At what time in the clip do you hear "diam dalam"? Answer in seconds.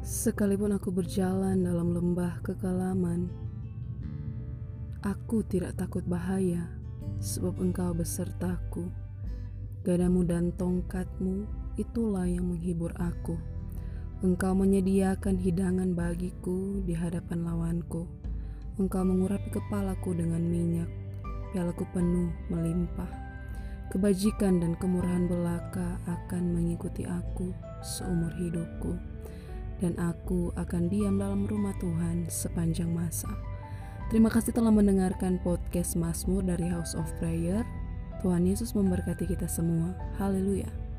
30.86-31.50